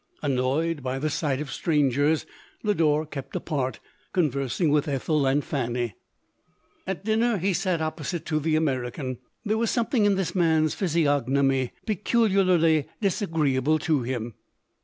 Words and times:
Annoyed 0.23 0.81
by 0.81 0.97
the 0.97 1.11
sight 1.11 1.39
of 1.41 1.51
strangers, 1.51 2.25
Lodore 2.63 3.05
kept 3.05 3.35
apart, 3.35 3.79
conversing 4.13 4.71
with 4.71 4.87
Ethel 4.87 5.27
and 5.27 5.43
Fanny. 5.45 5.93
At 6.87 7.05
dinner 7.05 7.37
he 7.37 7.53
sat 7.53 7.83
opposite 7.83 8.25
to 8.25 8.39
the 8.39 8.55
American. 8.55 9.19
There 9.45 9.59
was 9.59 9.69
something 9.69 10.05
in 10.05 10.15
this 10.15 10.33
man's 10.33 10.73
physiog 10.73 11.27
nomy 11.27 11.73
peculiarly 11.85 12.87
disagreeable 12.99 13.77
to 13.77 14.01
him. 14.01 14.33